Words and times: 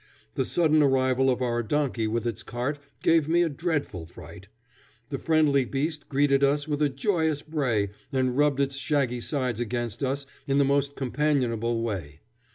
The 0.33 0.45
sudden 0.45 0.81
arrival 0.81 1.29
of 1.29 1.43
our 1.43 1.61
donkey 1.61 2.07
with 2.07 2.25
its 2.25 2.41
cart 2.41 2.79
gave 3.03 3.27
me 3.29 3.43
a 3.43 3.49
dreadful 3.49 4.07
fright. 4.07 4.47
The 5.09 5.19
friendly 5.19 5.63
beast 5.63 6.09
greeted 6.09 6.43
us 6.43 6.67
with 6.67 6.81
a 6.81 6.89
joyous 6.89 7.43
bray 7.43 7.91
and 8.11 8.35
rubbed 8.35 8.59
its 8.59 8.77
shaggy 8.77 9.21
sides 9.21 9.59
against 9.59 10.03
us 10.03 10.25
in 10.47 10.57
the 10.57 10.65
most 10.65 10.95
companionable 10.95 11.83
way. 11.83 12.21